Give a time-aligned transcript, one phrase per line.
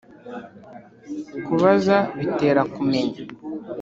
[1.45, 3.19] kubaza bitera kumenya